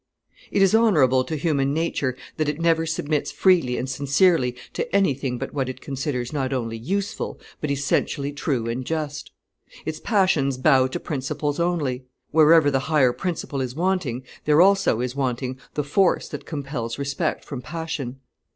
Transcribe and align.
It 0.49 0.63
is 0.63 0.73
honorable 0.73 1.23
to 1.25 1.35
human 1.35 1.75
nature 1.75 2.17
that 2.37 2.49
it 2.49 2.59
never 2.59 2.87
submits 2.87 3.31
freely 3.31 3.77
and 3.77 3.87
sincerely 3.87 4.55
to 4.73 4.95
anything 4.95 5.37
but 5.37 5.53
what 5.53 5.69
it 5.69 5.79
considers 5.79 6.33
not 6.33 6.51
only 6.51 6.75
useful, 6.75 7.39
but 7.59 7.69
essentially 7.69 8.31
true 8.33 8.67
and 8.67 8.83
just; 8.83 9.29
its 9.85 9.99
passions 9.99 10.57
bow 10.57 10.87
to 10.87 10.99
principles 10.99 11.59
only; 11.59 12.03
wherever 12.31 12.71
the 12.71 12.79
higher 12.89 13.13
principle 13.13 13.61
is 13.61 13.75
wanting, 13.75 14.23
there 14.45 14.59
also 14.59 15.01
is 15.01 15.15
wanting 15.15 15.59
the 15.75 15.83
force 15.83 16.27
that 16.29 16.47
compels 16.47 16.97
respect 16.97 17.45
from 17.45 17.61
passion. 17.61 18.19